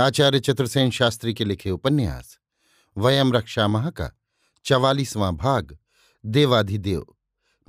[0.00, 2.38] आचार्य चतुर्सेन शास्त्री के लिखे उपन्यास,
[2.98, 4.10] वयम रक्षा माह का
[4.64, 5.78] चवालीसवां भाग,
[6.26, 7.06] देवाधिदेव,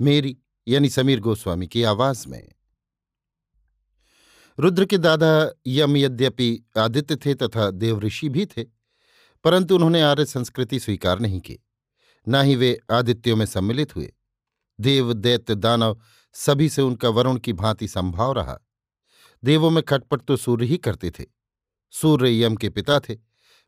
[0.00, 2.52] मेरी यानी समीर गोस्वामी की आवाज़ में।
[4.58, 8.64] रुद्र के दादा यम यद्यपि आदित्य थे तथा देवऋषि भी थे,
[9.44, 11.58] परंतु उन्होंने आर्य संस्कृति स्वीकार नहीं की।
[12.28, 14.14] न ही वे आदित्यों में सम्मिलित हुए।
[14.80, 16.00] देव, दैत्य, दानव
[16.32, 18.58] सभी से उनका वरुण की भांति संभाव रहा।
[19.44, 21.41] देवों में खटपट तो सूर्य ही करते थे।
[21.92, 23.14] सूर्य यम के पिता थे,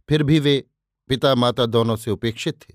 [0.08, 0.64] फिर भी वे
[1.10, 2.74] पिता माता दोनों से उपेक्षित थे।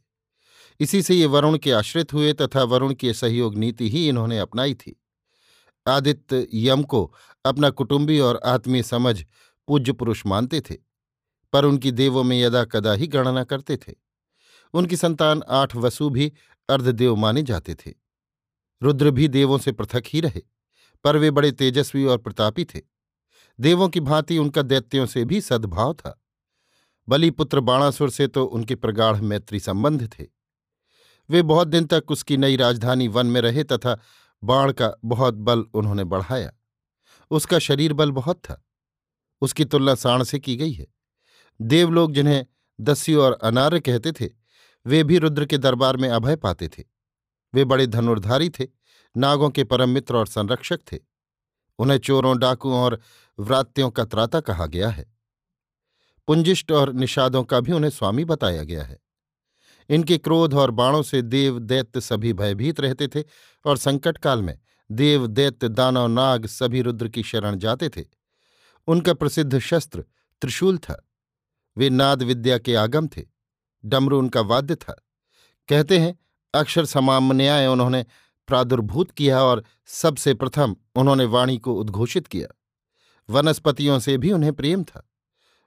[0.80, 4.74] इसी से ये वरुण के आश्रित हुए तथा वरुण की सहयोग नीति ही इन्होंने अपनाई
[4.74, 4.96] थी।
[5.88, 7.04] आदित्य यम को
[7.46, 9.24] अपना कुटुंबी और आत्मीय समझ
[9.68, 10.76] पूज्य पुरुष मानते थे,
[11.54, 13.94] पर उनकी देवों में यदा कदा ही गणना करते थे।
[14.74, 16.32] उनकी संतान आठ वसु भी
[16.70, 17.94] अर्धदेव माने जाते थे।
[18.82, 20.42] रुद्र भी देवों से पृथक ही रहे,
[21.04, 22.82] पर वे बड़े तेजस्वी और प्रतापी थे।
[23.60, 26.26] देवों की भांति उनका दैत्यों से भी सद्भाव था।
[27.10, 30.26] बलिपुत्र बाणासुर से तो उनके प्रगाढ़ मैत्री संबंध थे।
[31.30, 34.00] वे बहुत दिन तक उसकी नई राजधानी वन में रहे तथा
[34.44, 36.52] बाण का बहुत बल उन्होंने बढ़ाया।
[37.32, 38.66] उसका शरीर बल बहुत था।
[39.42, 40.88] उसकी तुलना साण से की गई है।
[41.62, 42.46] देवलोग जिन्हें
[42.82, 44.30] दस्यु और अनार्य कहते थे,
[44.86, 46.84] वे भी रुद्र के दरबार में अभय पाते थे।
[47.54, 48.68] वे बड़े धनुर्धारी थे,
[49.18, 51.09] नागों के परम मित्र और संरक्षक थे।
[51.80, 53.00] उन्हें चोरों, डाकुओं और
[53.40, 55.14] व्रात्यों का त्राता कहा गया है।
[56.28, 59.00] पुंजिष्ट और निषादों का भी उन्हें स्वामी बताया गया है।
[59.90, 63.24] इनके क्रोध और बाणों से देव, दैत्य सभी भयभीत रहते थे
[63.66, 64.60] और संकट काल में
[64.92, 68.06] देव, दैत्य, दानव, नाग सभी रुद्र की शरण जाते थे।
[68.88, 70.02] उनका प्रसिद्ध शस्त्र
[70.42, 71.10] त्रिशूल था।
[71.78, 73.24] वे नाद विद्या के आगम थे।
[73.86, 75.06] डमरू उनका वाद्य था।
[75.68, 76.20] कहते हैं
[76.54, 78.06] अक्षर समामन्याय उन्होंने
[78.50, 82.48] प्रादुर्भूत किया और सबसे प्रथम उन्होंने वाणी को उद्घोषित किया।
[83.30, 85.06] वनस्पतियों से भी उन्हें प्रेम था।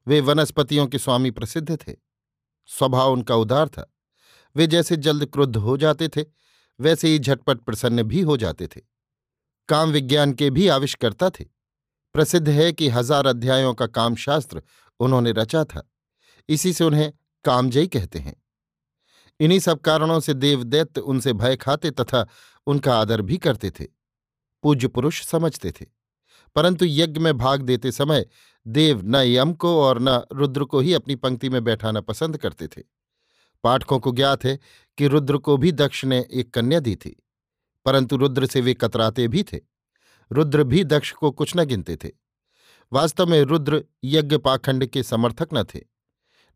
[0.07, 1.95] वे वनस्पतियों के स्वामी प्रसिद्ध थे।
[2.69, 3.89] स्वभाव उनका उदार था।
[4.57, 6.25] वे जैसे जल्द क्रुद्ध हो जाते थे,
[6.81, 8.81] वैसे ही झटपट प्रसन्न भी हो जाते थे।
[9.69, 11.45] काम विज्ञान के भी आविष्कर्ता थे।
[12.15, 14.63] प्रसिद्ध है कि हज़ार अध्यायों का कामशास्त्र
[15.01, 15.89] उन्होंने रचा था।
[16.49, 17.13] इसी से उन्हें
[17.45, 18.35] कामजयी कहते हैं।
[19.41, 22.27] इन्हीं सब कारणों से देवदैत्य उनसे भय खाते तथा
[22.67, 23.87] उनका आदर भी करते थे,
[24.65, 25.87] पूज्य पुरुष समझते थे।
[26.57, 28.27] परंतु यज्ञ में भाग देते समय
[28.67, 32.69] देव न यम को और न रुद्र को ही अपनी पंक्ति में बैठाना पसंद करते
[32.69, 32.83] थे।
[33.65, 34.59] पाठकों को ज्ञात है
[34.99, 37.17] कि रुद्र को भी दक्ष ने एक कन्या दी थी,
[37.87, 39.61] परंतु रुद्र से वे कतराते भी थे।
[40.31, 42.11] रुद्र भी दक्ष को कुछ न गिनते थे।
[42.93, 45.81] वास्तव में रुद्र यज्ञ पाखंड के समर्थक न थे।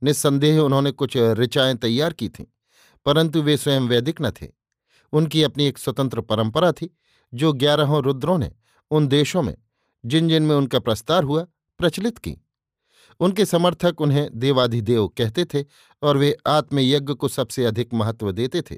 [0.03, 2.45] निस्संदेह उन्होंने कुछ ऋचाएँ तैयार की थीं,
[3.07, 4.47] परंतु वे स्वयं वैदिक न थे।
[5.17, 6.97] उनकी अपनी एक स्वतंत्र परंपरा थी,
[7.35, 8.53] जो ग्यारहों रुद्रों ने
[8.91, 9.57] उन देशों में
[10.05, 11.47] जिन जिन में उनका प्रस्तार हुआ,
[11.79, 12.37] प्रचलित की।
[13.21, 15.65] उनके समर्थक उन्हें देवाधिदेव कहते थे
[16.03, 18.77] और वे आत्मयज्ञ को सबसे अधिक महत्व देते थे,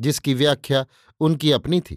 [0.00, 0.86] जिसकी व्याख्या
[1.20, 1.94] उनकी अपनी थी,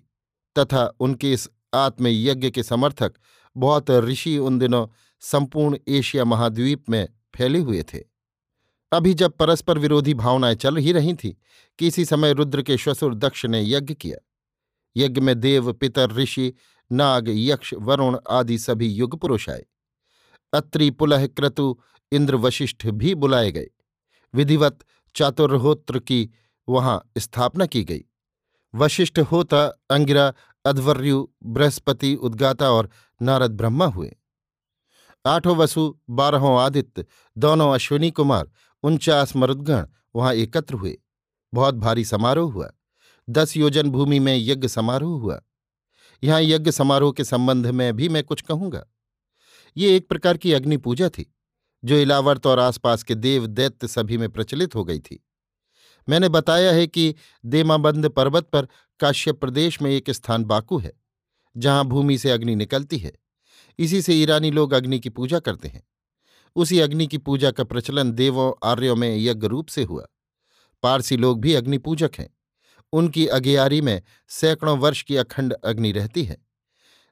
[0.57, 3.13] तथा उनके इस आत्मयज्ञ के समर्थक
[3.57, 4.87] बहुत ऋषि उन दिनों
[5.19, 8.10] संपूर्ण एशिया महाद्वीप में फैले हुए थे।
[8.91, 11.33] अभी जब परस्पर विरोधी भावनाएँ चल ही रही थीं
[11.79, 14.27] कि इसी समय रुद्र के श्वसुर दक्ष ने यज्ञ किया।
[14.97, 16.53] यज्ञ में देव, पितर, ऋषि,
[16.91, 19.65] नाग, यक्ष, वरुण आदि सभी युग पुरुष आए।
[20.53, 21.79] अत्रि, पुलह, क्रतु
[22.11, 23.67] इंद्र वशिष्ठ भी बुलाए गए।
[24.35, 24.85] विधिवत
[25.15, 26.29] चातुर्होत्र की
[26.69, 28.05] वहाँ स्थापना की गई।
[28.75, 30.33] वशिष्ठ होता, अंगिरा,
[30.65, 32.89] अध्वर्यु, बृहस्पति, उद्गाता और
[33.21, 34.15] नारद ब्रह्मा हुए।
[35.25, 37.05] आठों वसु, बारहों आदित्य,
[37.37, 38.51] दोनों अश्विनी कुमार,
[38.83, 39.85] उनचास मरुदगण
[40.15, 40.97] वहाँ एकत्र हुए।
[41.53, 42.71] बहुत भारी समारोह हुआ।
[43.29, 45.41] दस योजन भूमि में यज्ञ समारोह हुआ।
[46.23, 48.85] यहाँ यज्ञ समारोह के संबंध में भी मैं कुछ कहूँगा।
[49.77, 51.35] ये एक प्रकार की अग्नि पूजा थी,
[51.83, 55.25] जो इलावर्त और आसपास के देव दैत्य सभी में प्रचलित हो गई थी।
[56.09, 57.15] मैंने बताया है कि
[57.45, 58.67] देमाबंद पर्वत पर
[58.99, 60.93] काश्यप प्रदेश में एक स्थान बाकू है,
[61.57, 63.13] जहाँ भूमि से अग्नि निकलती है।
[63.79, 65.83] इसी से ईरानी लोग अग्नि की पूजा करते हैं।
[66.55, 70.07] उसी अग्नि की पूजा का प्रचलन देवों, आर्यों में यज्ञ रूप से हुआ।
[70.83, 72.37] पारसी लोग भी अग्नि पूजक हैं।
[72.93, 76.37] उनकी अगियारी में सैकड़ों वर्ष की अखंड अग्नि रहती है।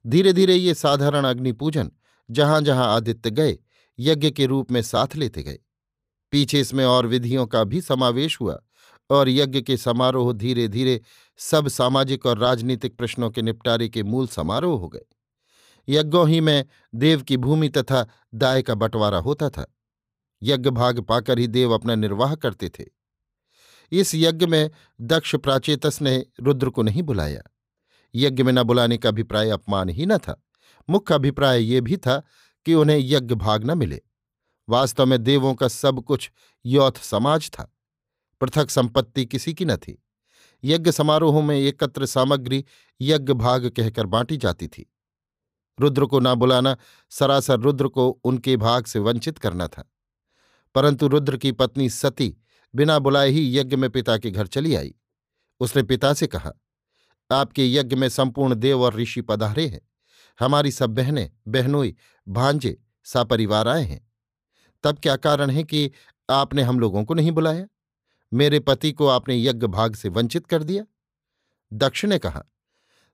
[0.08, 1.92] धीरे धीरे ये साधारण अग्नि पूजन
[2.32, 3.58] जहाँ जहाँ आदित्य गए,
[4.00, 5.60] यज्ञ के रूप में साथ लेते गए।
[6.32, 8.60] पीछे इसमें और विधियों का भी समावेश हुआ
[9.10, 11.02] और यज्ञ के समारोह धीरे धीरे
[11.38, 15.06] सब सामाजिक और राजनीतिक प्रश्नों के निपटारे के मूल समारोह हो गए।
[15.90, 16.66] यज्ञों ही में
[16.96, 19.76] देव की भूमि तथा दाय का बंटवारा होता था।
[20.44, 22.86] यज्ञ भाग पाकर ही देव अपना निर्वाह करते थे।
[23.92, 24.72] इस यज्ञ में
[25.02, 27.42] दक्ष प्राचेतस ने रुद्र को नहीं बुलाया।
[28.16, 30.44] यज्ञ में न बुलाने का अभिप्राय अपमान ही न था।
[30.90, 32.24] मुख्य अभिप्राय ये भी था
[32.66, 34.02] कि उन्हें यज्ञ भाग न मिले।
[34.70, 36.32] वास्तव में देवों का सब कुछ
[36.66, 37.76] यौथ समाज था।
[38.42, 40.04] पृथक संपत्ति किसी की न थी।
[40.64, 42.66] यज्ञ समारोहों में एकत्र सामग्री
[43.02, 44.89] यज्ञ भाग कहकर बांटी जाती थी।
[45.80, 46.78] रुद्र को ना बुलाना,
[47.10, 49.92] सरासर रुद्र को उनके भाग से वंचित करना था।
[50.76, 52.38] परंतु रुद्र की पत्नी सती
[52.76, 54.96] बिना बुलाए ही यज्ञ में पिता के घर चली आई।
[55.60, 56.54] उसने पिता से कहा,
[57.32, 59.82] आपके यज्ञ में संपूर्ण देव और ऋषि पधारे हैं।
[60.40, 61.96] हमारी सब बहनें, बहनोई,
[62.28, 64.12] भांजे, सापरिवार आए हैं।
[64.84, 65.92] तब क्या कारण है कि
[66.30, 67.68] आपने हम लोगों को नहीं बुलाया?
[68.34, 70.86] मेरे पति को आपने यज्ञ भाग से वंचित कर दिया?
[71.74, 72.46] दक्ष ने कहा,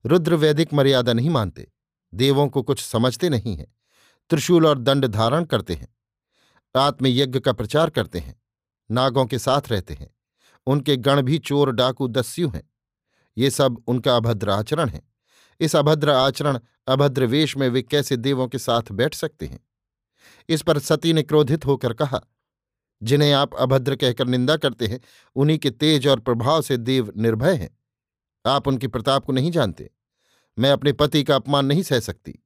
[0.05, 1.71] रुद्र वैदिक मर्यादा नहीं मानते।
[2.15, 3.67] देवों को कुछ समझते नहीं हैं,
[4.29, 5.87] त्रिशूल और दंड धारण करते हैं
[6.75, 8.41] आत्मयज्ञ का प्रचार करते हैं,
[8.91, 10.15] नागों के साथ रहते हैं,
[10.67, 12.69] उनके गण भी चोर डाकू दस्यु हैं,
[13.37, 15.01] ये सब उनका अभद्र आचरण है।
[15.59, 19.59] इस अभद्र आचरण, अभद्र वेश में वे कैसे देवों के साथ बैठ सकते हैं?
[20.49, 22.21] इस पर सती ने क्रोधित होकर कहा,
[23.03, 24.99] जिन्हें आप अभद्र कहकर निंदा करते हैं,
[25.35, 27.77] उन्हीं के तेज और प्रभाव से देव निर्भय हैं।
[28.45, 29.91] आप उनके प्रताप को नहीं जानते।
[30.59, 32.43] मैं अपने पति का अपमान नहीं सह सकती।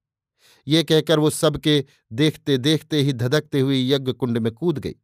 [0.68, 4.96] ये कहकर वो सबके देखते देखते ही धधकते हुए यज्ञ कुंड में कूद गई।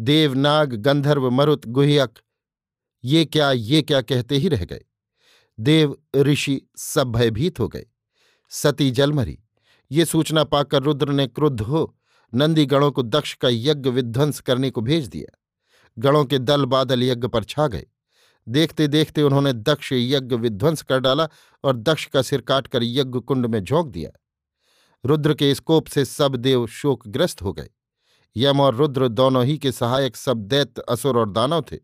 [0.00, 2.18] देव, नाग, गंधर्व, मरुत, गुहयक,
[3.04, 4.84] ये क्या ये क्या कहते ही रह गए।
[5.60, 7.86] देव, ऋषि सब भयभीत हो गए।
[8.48, 9.38] सती जलमरी
[9.90, 11.98] ये सूचना पाकर रुद्र ने क्रुद्ध हो
[12.34, 15.38] नंदी गणों को दक्ष का यज्ञ विध्वंस करने को भेज दिया।
[15.98, 17.86] गणों के दल बादल यज्ञ पर छा गए।
[18.48, 21.28] देखते देखते उन्होंने दक्ष यज्ञ विध्वंस कर डाला
[21.64, 24.10] और दक्ष का सिर काटकर यज्ञ कुंड में झोंक दिया।
[25.06, 27.68] रुद्र के स्कोप से सब देव शोकग्रस्त हो गए।
[28.36, 31.76] यम और रुद्र दोनों ही के सहायक सब दैत्य, असुर और दानव थे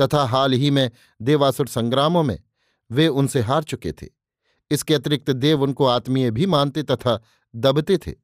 [0.00, 0.90] तथा हाल ही में
[1.22, 2.42] देवासुर संग्रामों में
[2.90, 4.06] वे उनसे हार चुके थे।
[4.70, 7.22] इसके अतिरिक्त देव उनको आत्मीय भी मानते तथा
[7.56, 8.14] दबते थे।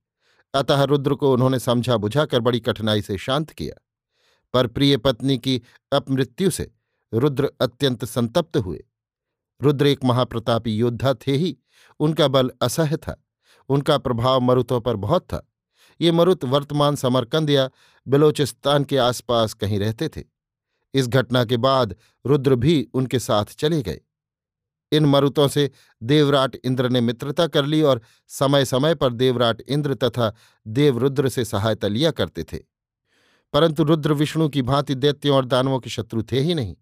[0.54, 3.80] अतः रुद्र को उन्होंने समझा बुझाकर बड़ी कठिनाई से शांत किया।
[4.52, 5.62] पर प्रिय पत्नी की
[5.92, 6.70] अपमृत्यु से
[7.14, 8.84] रुद्र अत्यंत संतप्त हुए।
[9.62, 11.58] रुद्र एक महाप्रतापी योद्धा थे ही।
[12.00, 13.24] उनका बल असह्य था।
[13.68, 15.52] उनका प्रभाव मरुतों पर बहुत था।
[16.00, 17.70] ये मरुत वर्तमान समरकंद या
[18.08, 20.24] बलोचिस्तान के आसपास कहीं रहते थे।
[20.94, 21.96] इस घटना के बाद
[22.26, 24.00] रुद्र भी उनके साथ चले गए।
[24.92, 25.70] इन मरुतों से
[26.02, 30.34] देवराट इंद्र ने मित्रता कर ली और समय समय पर देवराट इंद्र तथा
[30.66, 32.58] देवरुद्र से सहायता लिया करते थे।
[33.52, 36.76] परंतु रुद्र विष्णु की भांति दैत्यों और दानवों के शत्रु थे ही नहीं।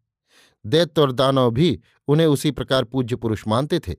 [0.69, 3.95] दैत्य और दानव भी उन्हें उसी प्रकार पूज्य पुरुष मानते थे,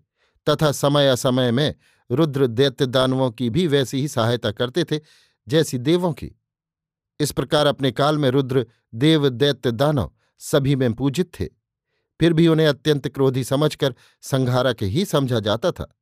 [0.48, 1.76] तथा समय असमय में
[2.12, 5.00] रुद्र दैत्य दानवों की भी वैसी ही सहायता करते थे
[5.48, 6.32] जैसी देवों की।
[7.20, 11.46] इस प्रकार अपने काल में रुद्र, देव, दैत्य, दानव सभी में पूजित थे।
[12.20, 15.96] फिर भी उन्हें अत्यंत क्रोधी समझकर संघारक ही समझा जाता था।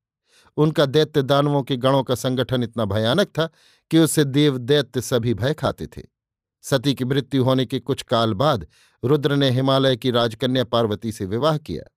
[0.58, 3.50] उनका दैत्य दानवों के गणों का संगठन इतना भयानक था
[3.92, 6.17] कि उससे देव, दैत्य सभी भय खाते थे।
[6.62, 8.68] सती की मृत्यु होने के कुछ काल बाद
[9.04, 11.92] रुद्र ने हिमालय की राजकन्या पार्वती से विवाह किया।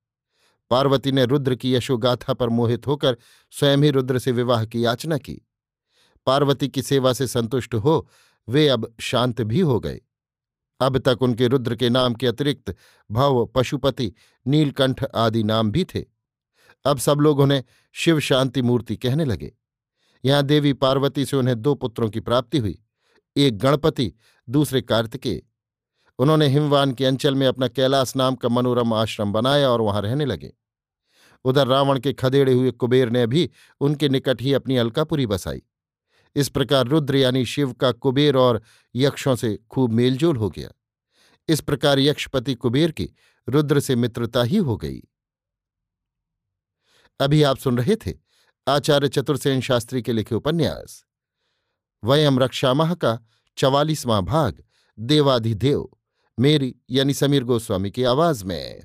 [0.71, 3.17] पार्वती ने रुद्र की यशोगाथा पर मोहित होकर
[3.51, 5.41] स्वयं ही रुद्र से विवाह की याचना की।
[6.27, 8.09] पार्वती की सेवा से संतुष्ट हो
[8.49, 10.01] वे अब शांत भी हो गए।
[10.81, 12.77] अब तक उनके रुद्र के नाम के अतिरिक्त
[13.11, 14.13] भव, पशुपति,
[14.47, 16.05] नीलकंठ आदि नाम भी थे।
[16.85, 19.53] अब सब लोग उन्हें शिव शांति मूर्ति कहने लगे।
[20.25, 22.83] यहाँ देवी पार्वती से उन्हें दो पुत्रों की प्राप्ति हुई।
[23.37, 24.13] एक गणपति
[24.51, 25.43] दूसरे कार्तिकेय।
[26.19, 30.25] उन्होंने हिमवान के अंचल में अपना कैलाश नाम का मनोरम आश्रम बनाया और वहाँ रहने
[30.25, 30.53] लगे।
[31.45, 35.63] उधर रावण के खदेड़े हुए कुबेर ने भी उनके निकट ही अपनी अलकापुरी बसाई।
[36.37, 38.63] इस प्रकार रुद्र यानी शिव का कुबेर और
[38.95, 40.71] यक्षों से खूब मेलजोल हो गया।
[41.49, 43.11] इस प्रकार यक्षपति कुबेर की
[43.49, 45.01] रुद्र से मित्रता ही हो गई।
[47.21, 48.15] अभी आप सुन रहे थे
[48.69, 51.05] आचार्य चतुर्सेन शास्त्री के लिखे उपन्यास।
[52.05, 53.19] वयम रक्षामह का
[53.61, 54.63] चवालीसवां भाग
[54.99, 55.91] देवाधिदेव
[56.39, 58.83] मेरी यानी समीर गोस्वामी की आवाज़ में।